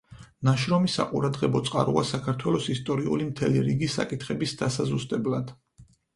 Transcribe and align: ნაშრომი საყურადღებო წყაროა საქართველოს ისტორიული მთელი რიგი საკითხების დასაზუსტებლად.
ნაშრომი 0.47 0.89
საყურადღებო 0.93 1.61
წყაროა 1.67 2.03
საქართველოს 2.13 2.71
ისტორიული 2.77 3.29
მთელი 3.29 3.63
რიგი 3.69 3.93
საკითხების 3.99 4.57
დასაზუსტებლად. 4.65 5.55